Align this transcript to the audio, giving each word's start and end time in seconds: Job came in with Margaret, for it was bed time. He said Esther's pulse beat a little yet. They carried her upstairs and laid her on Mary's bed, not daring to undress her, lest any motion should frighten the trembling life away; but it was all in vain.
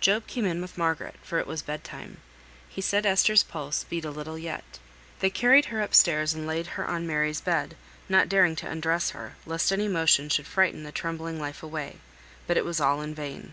Job 0.00 0.26
came 0.26 0.46
in 0.46 0.62
with 0.62 0.78
Margaret, 0.78 1.16
for 1.22 1.38
it 1.38 1.46
was 1.46 1.60
bed 1.60 1.84
time. 1.84 2.16
He 2.66 2.80
said 2.80 3.04
Esther's 3.04 3.42
pulse 3.42 3.84
beat 3.84 4.06
a 4.06 4.10
little 4.10 4.38
yet. 4.38 4.78
They 5.20 5.28
carried 5.28 5.66
her 5.66 5.82
upstairs 5.82 6.32
and 6.32 6.46
laid 6.46 6.66
her 6.80 6.86
on 6.88 7.06
Mary's 7.06 7.42
bed, 7.42 7.76
not 8.08 8.30
daring 8.30 8.56
to 8.56 8.70
undress 8.70 9.10
her, 9.10 9.34
lest 9.44 9.70
any 9.74 9.86
motion 9.88 10.30
should 10.30 10.46
frighten 10.46 10.84
the 10.84 10.92
trembling 10.92 11.38
life 11.38 11.62
away; 11.62 11.98
but 12.46 12.56
it 12.56 12.64
was 12.64 12.80
all 12.80 13.02
in 13.02 13.14
vain. 13.14 13.52